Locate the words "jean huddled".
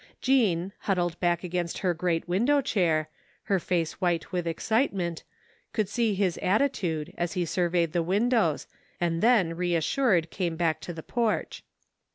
0.19-1.19